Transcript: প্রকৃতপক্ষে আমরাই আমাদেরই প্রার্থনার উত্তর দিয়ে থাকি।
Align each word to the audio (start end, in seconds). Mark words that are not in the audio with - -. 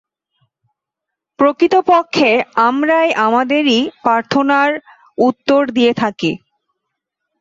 প্রকৃতপক্ষে 1.39 2.29
আমরাই 2.67 3.09
আমাদেরই 3.25 3.79
প্রার্থনার 4.03 4.71
উত্তর 5.19 5.61
দিয়ে 5.75 5.93
থাকি। 5.93 6.31